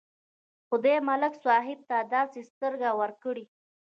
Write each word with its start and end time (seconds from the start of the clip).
خدای 0.69 0.97
ملک 1.07 1.33
صاحب 1.43 1.79
ته 1.89 1.97
داسې 2.13 2.39
سترګې 2.51 2.91
ورکړې. 2.99 3.45